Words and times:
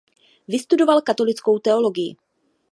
Vystudoval 0.47 1.01
katolickou 1.01 1.59
teologii. 1.59 2.15